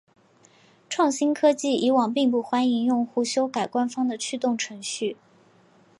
[0.89, 5.15] 创新科技以往并不欢迎用户修改官方的驱动程序。